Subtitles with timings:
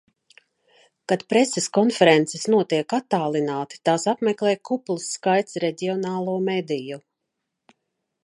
[1.11, 6.99] Kad preses konferences notiek attālināti, tās apmeklē kupls skaits reģionālo mediju.